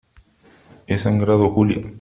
[0.87, 1.83] he sangrado, Julia.